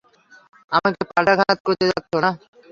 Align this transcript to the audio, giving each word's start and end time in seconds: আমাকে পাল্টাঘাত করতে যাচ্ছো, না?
আমাকে 0.71 1.01
পাল্টাঘাত 1.09 1.57
করতে 1.65 1.85
যাচ্ছো, 1.91 2.17
না? 2.23 2.31